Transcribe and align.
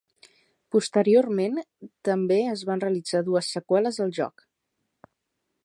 Posteriorment, 0.75 1.59
també 2.09 2.37
es 2.53 2.63
van 2.71 2.81
realitzar 2.85 3.21
dues 3.29 3.51
seqüeles 3.57 4.01
del 4.01 4.15
joc. 4.21 4.45